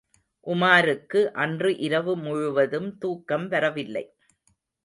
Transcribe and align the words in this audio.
உமாருக்கு 0.47 1.19
அன்று 1.35 1.77
இரவு 1.77 2.15
முழுவதும் 2.17 2.97
தூக்கம் 2.97 3.47
வரவில்லை. 3.47 4.05